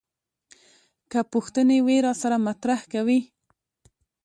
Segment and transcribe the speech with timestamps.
[1.11, 3.19] که پوښتنې وي راسره مطرح کوي.